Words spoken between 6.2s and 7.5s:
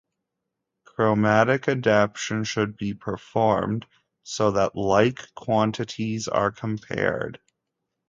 are compared.